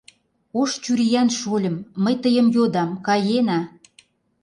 —Ош 0.59 0.71
чуриян 0.83 1.29
шольым, 1.39 1.75
мый 2.03 2.15
тыйым 2.23 2.47
йодам, 2.55 2.89
каена! 3.07 3.59